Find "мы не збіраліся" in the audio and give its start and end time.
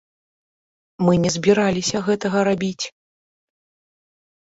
1.09-1.97